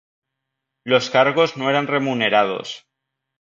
Los 0.83 1.11
cargos 1.11 1.57
no 1.57 1.69
eran 1.69 1.85
remunerados. 1.85 2.87